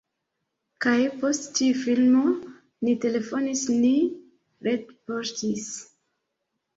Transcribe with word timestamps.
kaj 0.83 0.93
post 1.23 1.43
tiu 1.57 1.75
filmo 1.81 2.23
ni 2.87 2.95
telefonis, 3.03 3.61
ni 3.83 3.91
retpoŝtis 4.69 5.69